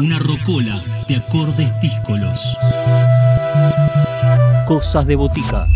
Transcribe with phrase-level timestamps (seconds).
[0.00, 2.56] Una rocola de acordes díscolos.
[4.66, 5.66] Cosas de botica.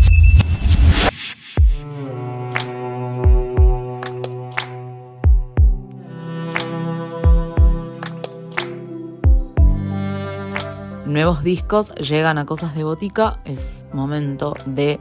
[11.05, 13.41] Nuevos discos llegan a Cosas de Botica.
[13.45, 14.99] Es momento de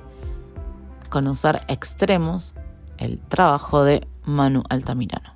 [1.09, 2.55] conocer extremos,
[2.99, 5.34] el trabajo de Manu Altamirano.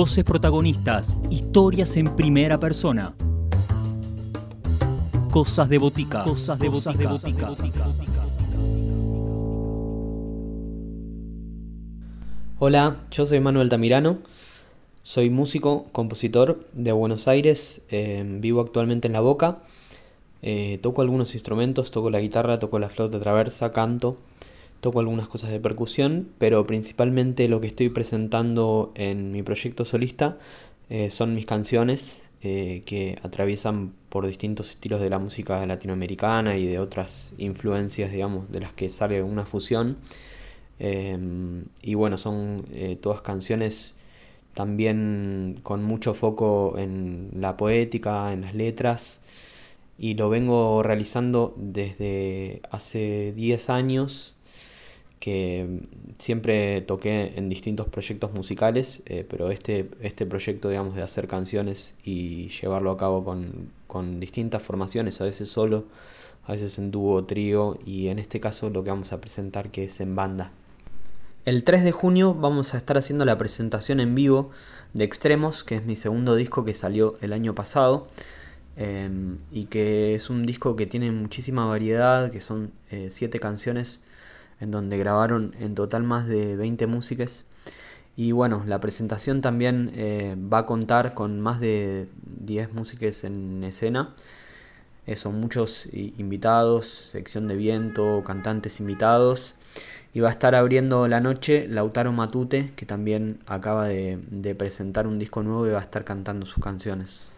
[0.00, 3.14] Voces protagonistas, historias en primera persona.
[5.30, 6.22] Cosas de botica.
[6.22, 7.10] Cosas de botica.
[12.58, 14.20] Hola, yo soy Manuel Altamirano.
[15.02, 17.82] Soy músico, compositor de Buenos Aires.
[17.90, 19.56] eh, vivo actualmente en La Boca.
[20.40, 24.16] eh, toco algunos instrumentos, toco la guitarra, toco la flauta traversa, canto.
[24.80, 30.38] Toco algunas cosas de percusión, pero principalmente lo que estoy presentando en mi proyecto solista
[30.88, 36.66] eh, son mis canciones eh, que atraviesan por distintos estilos de la música latinoamericana y
[36.66, 39.98] de otras influencias, digamos, de las que sale una fusión.
[40.78, 43.96] Em, y bueno, son eh, todas canciones
[44.54, 49.20] también con mucho foco en la poética, en las letras,
[49.98, 54.34] y lo vengo realizando desde hace 10 años
[55.20, 55.82] que
[56.18, 61.94] siempre toqué en distintos proyectos musicales, eh, pero este, este proyecto, digamos, de hacer canciones
[62.02, 65.84] y llevarlo a cabo con, con distintas formaciones, a veces solo,
[66.46, 69.84] a veces en dúo, trío, y en este caso lo que vamos a presentar que
[69.84, 70.52] es en banda.
[71.44, 74.50] El 3 de junio vamos a estar haciendo la presentación en vivo
[74.94, 78.08] de Extremos, que es mi segundo disco que salió el año pasado.
[78.76, 79.10] eh,
[79.50, 84.00] y que es un disco que tiene muchísima variedad, que son 7 canciones
[84.60, 87.46] en donde grabaron en total más de 20 músicas.
[88.16, 92.08] Y bueno, la presentación también eh, va a contar con más de
[92.40, 94.14] 10 músicas en escena.
[95.14, 99.56] Son muchos invitados, sección de viento, cantantes invitados.
[100.14, 105.08] Y va a estar abriendo la noche Lautaro Matute, que también acaba de, de presentar
[105.08, 107.28] un disco nuevo y va a estar cantando sus canciones.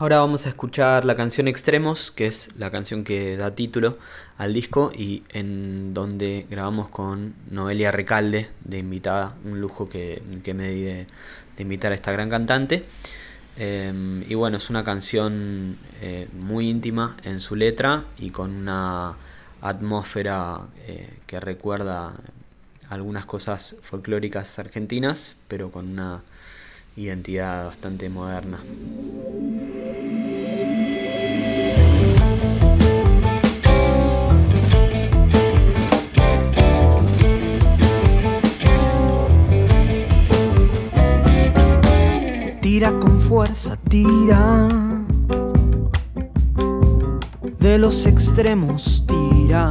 [0.00, 3.98] Ahora vamos a escuchar la canción Extremos, que es la canción que da título
[4.36, 10.54] al disco y en donde grabamos con Noelia Recalde de invitada, un lujo que, que
[10.54, 11.06] me di de,
[11.58, 12.84] invitar a esta gran cantante.
[13.56, 19.16] Eh, y bueno, es una canción eh, muy íntima en su letra y con una
[19.62, 22.12] atmósfera eh, que recuerda
[22.88, 26.22] algunas cosas folclóricas argentinas, pero con una
[26.98, 28.58] identidad bastante moderna.
[42.60, 44.68] Tira con fuerza, tira.
[47.60, 49.68] De los extremos, tira.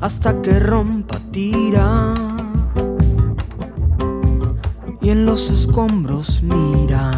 [0.00, 2.21] Hasta que rompa, tira.
[5.32, 7.10] Los escombros, mira.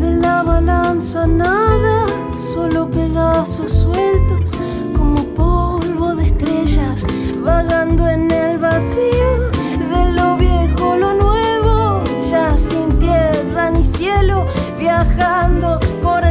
[0.00, 2.06] De la balanza nada,
[2.36, 4.50] solo pedazos sueltos
[4.96, 7.06] como polvo de estrellas
[7.40, 9.30] vagando en el vacío.
[9.92, 16.21] De lo viejo lo nuevo, ya sin tierra ni cielo, viajando por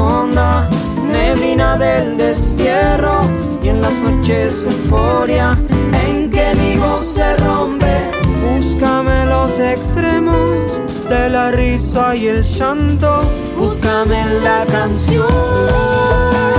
[0.00, 0.68] Amazonda,
[1.06, 3.20] neblina del destierro
[3.62, 5.58] y en las noches euforia
[6.06, 8.10] en que mi voz se rompe.
[8.42, 13.18] Búscame los extremos de la risa y el llanto.
[13.58, 16.49] Búscame la canción.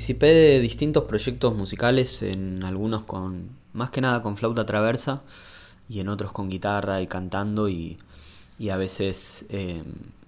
[0.00, 5.20] Participé de distintos proyectos musicales, en algunos con más que nada con flauta traversa
[5.90, 7.98] y en otros con guitarra y cantando y,
[8.70, 9.82] a veces eh,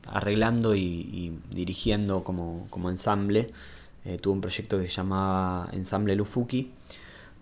[0.06, 3.50] arreglando y, dirigiendo como, ensamble.
[4.04, 6.70] Eh, tuve un proyecto que se llamaba Ensamble Lufuki.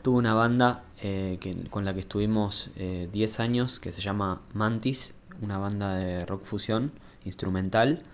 [0.00, 1.36] Tuve una banda eh,
[1.68, 6.92] con la que estuvimos 10 años que se llama Mantis, una banda de rock fusión
[7.24, 8.04] instrumental.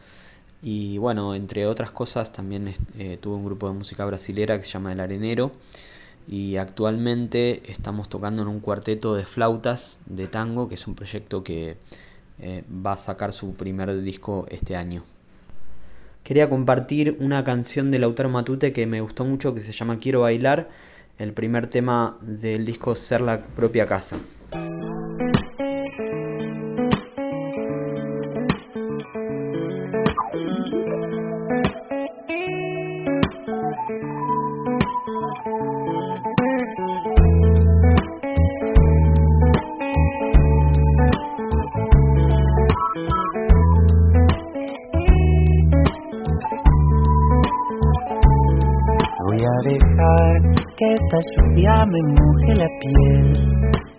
[0.69, 4.73] Y bueno, entre otras cosas también eh, tuve un grupo de música brasilera que se
[4.73, 5.53] llama El Arenero.
[6.27, 11.45] Y actualmente estamos tocando en un cuarteto de flautas de tango, que es un proyecto
[11.45, 11.77] que
[12.41, 15.05] eh, va a sacar su primer disco este año.
[16.25, 20.23] Quería compartir una canción de Lautaro Matute que me gustó mucho, que se llama Quiero
[20.23, 20.69] bailar,
[21.19, 24.17] el primer tema del disco Ser la propia casa.
[50.79, 53.32] Esta lluvia me moje la piel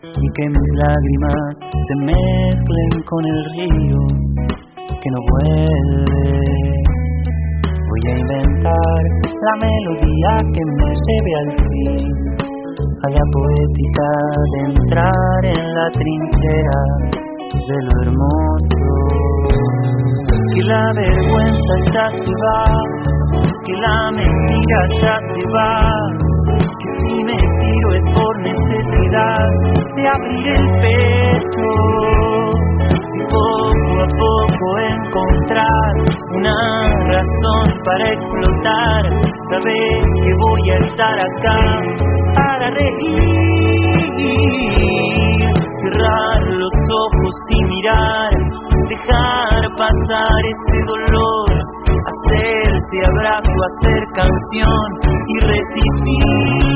[0.03, 1.51] y que mis lágrimas
[1.87, 4.01] se mezclen con el río
[5.01, 6.27] que no vuelve.
[7.89, 12.27] Voy a inventar la melodía que me lleve al fin
[13.03, 14.09] a la poética
[14.51, 16.79] de entrar en la trinchera
[17.51, 18.77] de lo hermoso.
[20.53, 22.65] Que la vergüenza ya se va,
[23.67, 25.75] que la mentira ya se va.
[27.03, 29.47] Si me tiro es por necesidad
[29.95, 31.67] de abrir el pecho.
[33.11, 35.91] Si poco a poco encontrar
[36.35, 36.59] una
[37.11, 39.03] razón para explotar,
[39.51, 41.61] saber que voy a estar acá
[42.35, 43.79] para reír,
[45.81, 46.75] cerrar los
[47.05, 48.31] ojos y mirar,
[48.89, 51.46] dejar pasar ese dolor
[52.89, 54.87] hacerse abrazo, hacer canción
[55.27, 56.66] y resistir.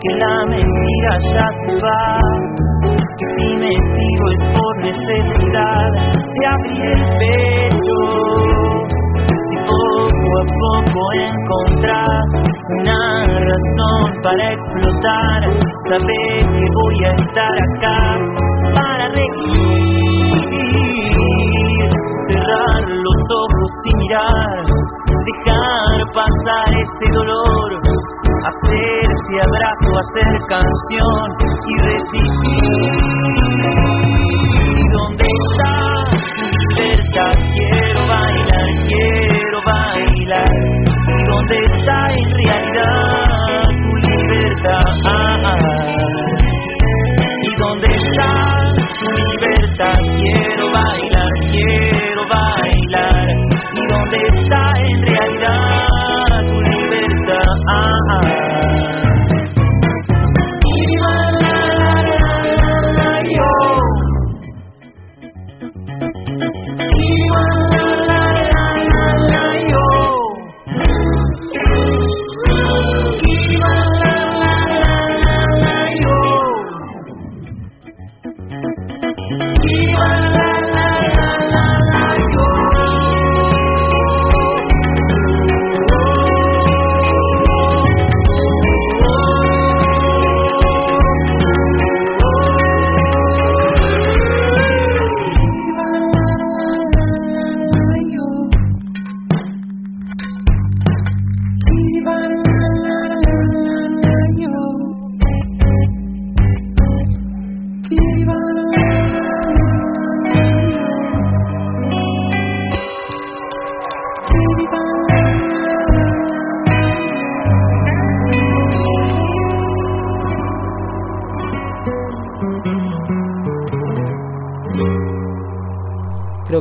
[0.00, 2.20] Que la mentira ya se va,
[3.18, 5.90] que si me sigo es por necesidad
[6.38, 8.00] de abrir el pecho
[9.66, 12.22] poco a poco encontrar
[12.68, 15.40] una razón para explotar.
[15.88, 18.00] Saber que voy a estar acá
[18.76, 20.40] para reír,
[22.30, 24.69] cerrar los ojos y mirar,
[28.70, 31.26] hacerse abrazo, hacer canción
[31.66, 33.09] y resistir.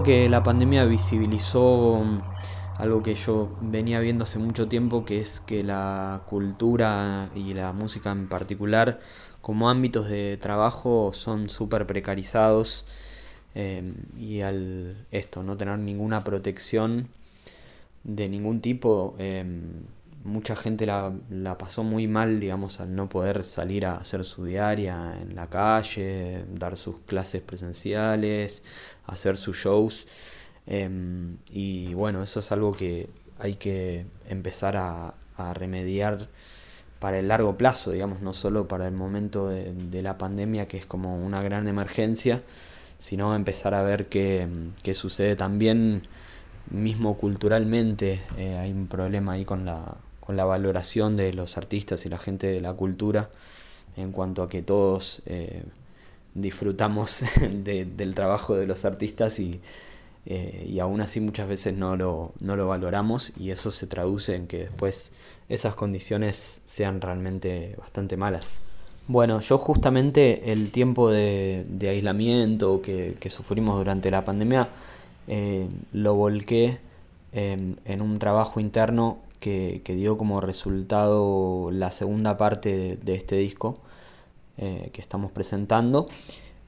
[0.04, 2.22] Que la pandemia visibilizó mm,
[2.78, 7.74] algo que yo venía viendo hace mucho tiempo, que es que la cultura y la
[7.74, 9.00] música en particular,
[9.42, 12.86] como ámbitos de trabajo, son súper precarizados.
[13.56, 13.84] eh,
[14.18, 17.10] y al esto, no tener ninguna protección
[18.04, 19.46] de ningún tipo, eh,
[20.24, 24.46] mucha gente la, la pasó muy mal, digamos, al no poder salir a hacer su
[24.46, 28.64] diaria en la calle, dar sus clases presenciales,
[29.06, 30.08] hacer sus shows.
[30.66, 33.10] Em, y bueno, eso es algo que
[33.40, 36.30] hay que empezar a, a remediar
[37.00, 40.78] para el largo plazo, digamos, no solo para el momento de, de la pandemia, que
[40.78, 42.42] es como una gran emergencia,
[43.00, 44.48] sino empezar a ver qué,
[44.84, 46.04] qué sucede también,
[46.70, 49.98] mismo culturalmente, eh, hay un problema ahí con la,
[50.30, 53.32] con la valoración de los artistas y la gente de la cultura,
[53.98, 55.64] en cuanto a que todos eh,
[56.36, 59.60] disfrutamos de- del trabajo de los artistas y,
[60.28, 64.36] eh, y aún así muchas veces no lo, no lo valoramos y eso se traduce
[64.36, 65.14] en que después
[65.50, 68.62] esas condiciones sean realmente bastante malas.
[69.08, 74.68] Bueno, yo justamente el tiempo de, aislamiento que, sufrimos durante la pandemia
[75.28, 76.78] eh, lo volqué
[77.32, 83.38] en, en un trabajo interno que, que dio como resultado la segunda parte de, este
[83.38, 83.76] disco
[84.58, 86.08] eh, que estamos presentando,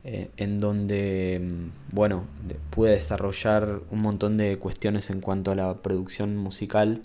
[0.03, 5.55] eh, en donde, mm, bueno, de- pude desarrollar un montón de cuestiones en cuanto a
[5.55, 7.01] la producción musical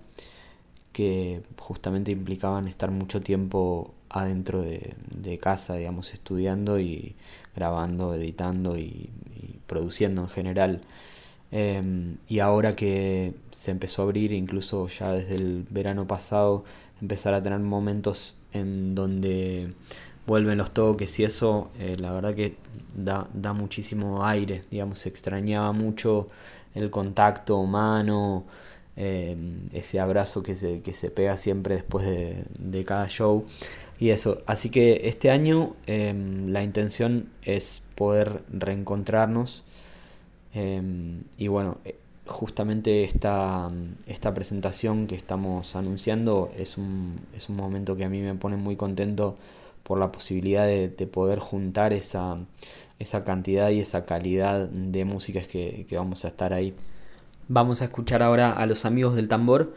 [0.92, 7.14] que justamente implicaban estar mucho tiempo adentro de, de casa, digamos, estudiando y
[7.54, 9.10] grabando, editando y
[9.66, 10.80] produciendo en general.
[11.58, 16.64] Em, y ahora que se empezó a abrir, incluso ya desde el verano pasado,
[17.00, 19.72] empezar a tener momentos en donde
[20.26, 22.56] vuelven los toques y eso, eh, la verdad que
[22.94, 26.26] da, da muchísimo aire, digamos, se extrañaba mucho
[26.74, 28.44] el contacto humano,
[28.96, 29.34] eh,
[29.72, 33.46] ese abrazo que se, que se pega siempre después de, de cada show
[33.98, 34.42] y eso.
[34.44, 39.64] Así que este año em, la intención es poder reencontrarnos
[40.56, 43.68] em, y bueno, eh, justamente esta,
[44.06, 48.56] esta presentación que estamos anunciando es un, es un momento que a mí me pone
[48.56, 49.36] muy contento
[49.82, 52.36] por la posibilidad de, de poder juntar esa,
[52.98, 56.74] esa cantidad y esa calidad de músicas que vamos a estar ahí.
[57.48, 59.72] Vamos a escuchar ahora a Los Amigos del Tambor,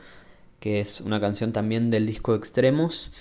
[0.60, 3.12] que es una canción también del disco Extremos,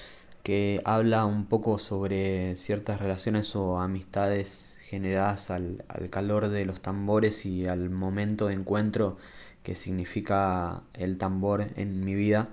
[0.43, 6.81] que habla un poco sobre ciertas relaciones o amistades generadas al, al calor de los
[6.81, 9.19] tambores y al momento de encuentro
[9.63, 12.49] que significa el tambor en mi vida.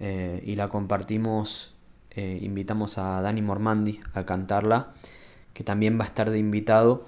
[0.00, 1.74] Eh, y la compartimos,
[2.12, 4.94] eh, invitamos a Dani Mormandi a cantarla,
[5.52, 7.06] que también va a estar de invitado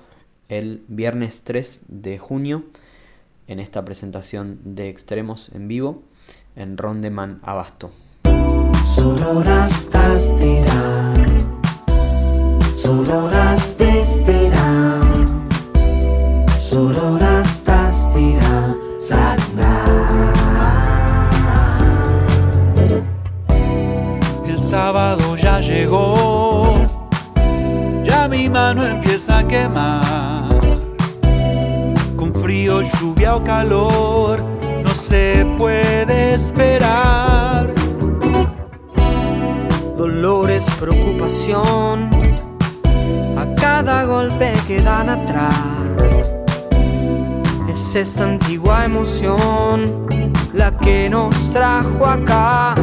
[0.50, 2.64] el viernes 3 de junio
[3.48, 6.02] en esta presentación de Extremos en vivo
[6.54, 7.90] en Rondeman Abasto.
[14.22, 15.00] Sororastastira
[16.60, 19.84] Sororastestira Sororastastira Sagna
[24.46, 26.74] El sábado ya llegó,
[28.04, 30.60] ya mi mano empieza a quemar.
[32.16, 34.40] Con frío, lluvia o calor,
[34.84, 37.74] no se puede esperar.
[39.96, 42.01] Dolores, preocupación
[43.92, 45.54] cada golpe que dan atrás.
[47.68, 50.06] Es esa antigua emoción
[50.54, 52.74] La que nos trajo acá.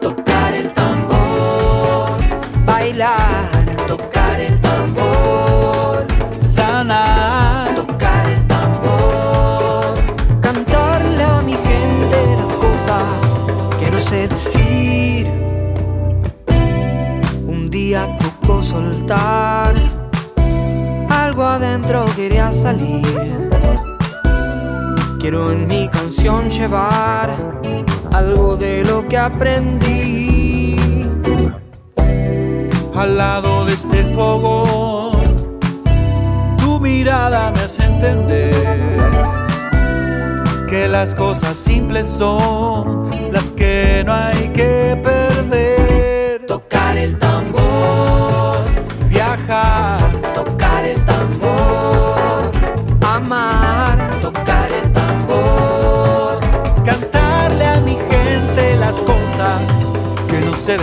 [0.00, 2.08] Tocar el tambor
[2.64, 3.50] Bailar
[3.86, 6.06] Tocar el tambor
[6.44, 9.94] Sanar, Tocar el tambor
[10.40, 13.02] Cantarle a mi gente las cosas
[13.78, 15.26] que no sé decir.
[17.46, 19.97] Un día tocó soltar
[21.48, 23.50] Adentro quería salir.
[25.18, 27.36] Quiero en mi canción llevar
[28.12, 30.76] Algo de lo que aprendí.
[32.94, 35.22] Al lado de este fogón,
[36.58, 38.98] tu mirada me hace entender
[40.68, 46.46] que las cosas simples son las que no hay que perder.
[46.46, 47.57] Tocar el tambor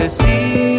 [0.08, 0.75] que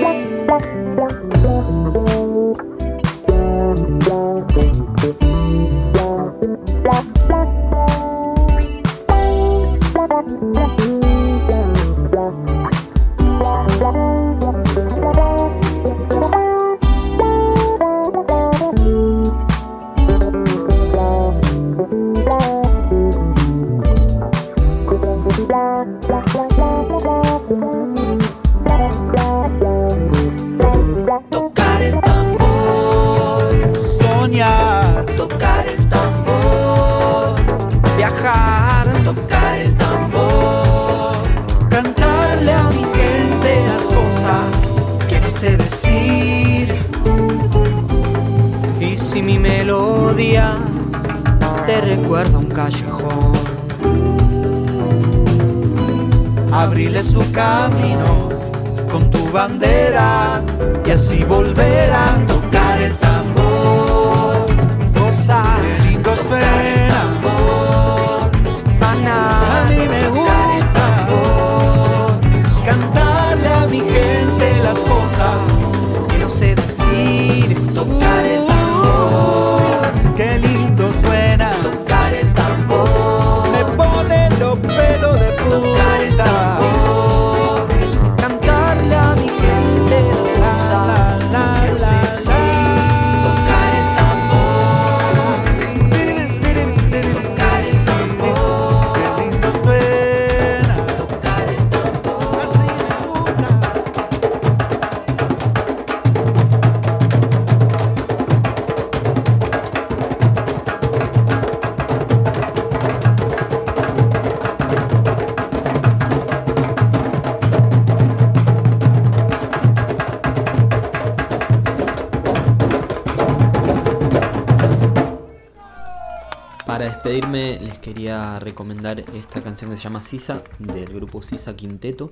[127.07, 132.11] despedirme les quería recomendar esta canción que se llama Sisa del grupo Sisa Quinteto,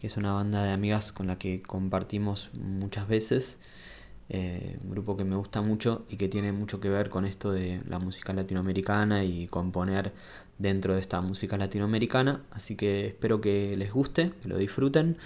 [0.00, 3.58] que es una banda de amigas con la que compartimos muchas veces.
[4.28, 7.50] Eh, un grupo que me gusta mucho y que tiene mucho que ver con esto
[7.50, 10.12] de la música latinoamericana y componer
[10.56, 12.44] dentro de esta música latinoamericana.
[12.52, 15.16] Así que espero que les guste, que lo disfruten.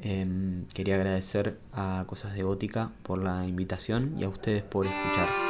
[0.00, 5.49] Em, quería agradecer a Cosas de Gótica por la invitación y a ustedes por escuchar.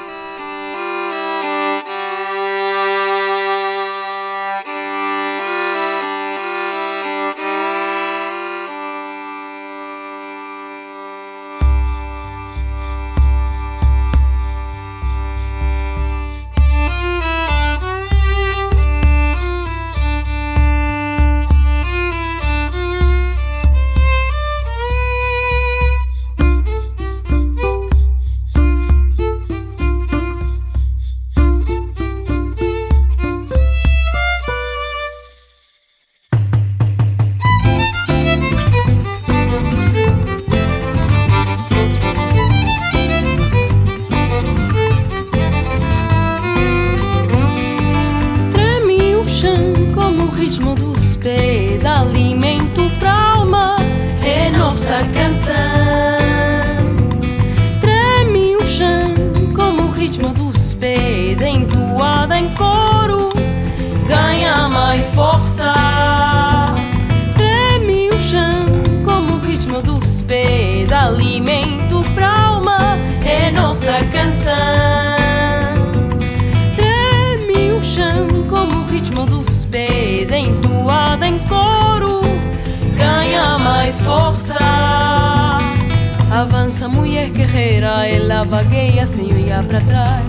[87.80, 90.26] Guerreira, ela vagueia sem olhar pra trás.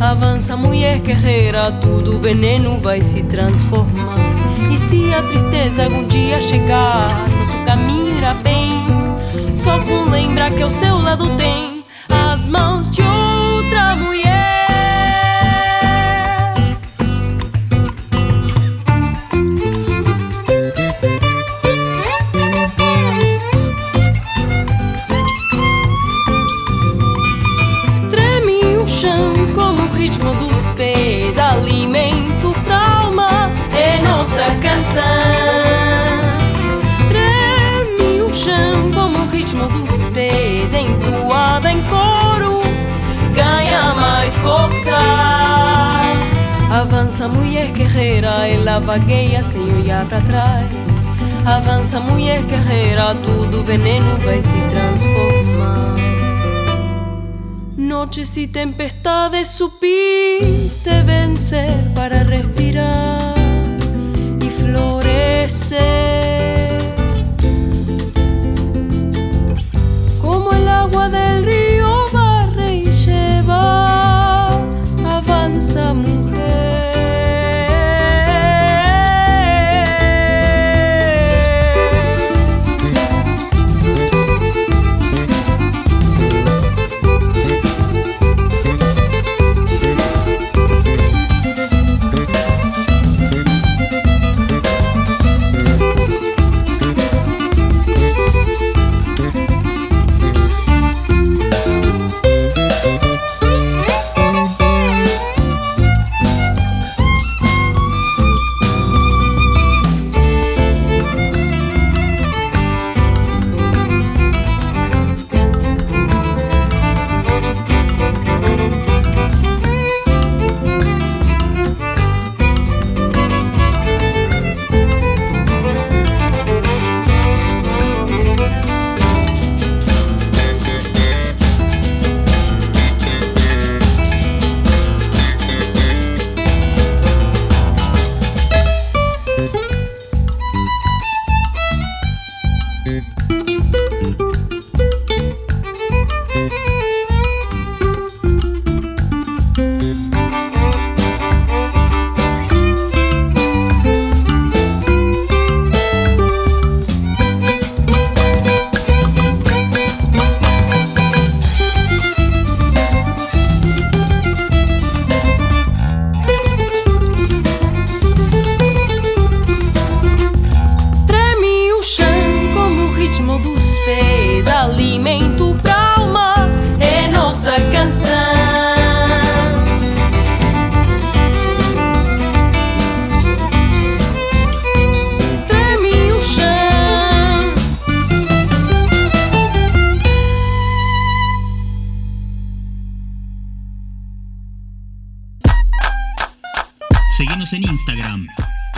[0.00, 4.16] Avança, mulher guerreira, tudo veneno vai se transformar.
[4.72, 8.86] E se a tristeza algum dia chegar, nosso caminho irá bem.
[9.56, 12.87] Só com lembrar que ao seu lado tem as mãos
[46.98, 50.66] Avança, mulher guerreira, ela vagueia sem olhar pra trás.
[51.46, 55.94] Avança, mulher guerreira, tudo veneno vai se transformar.
[57.76, 63.32] Noches y tempestades supiste vencer para respirar
[64.44, 65.78] y florecer.
[70.20, 71.67] Como el agua del río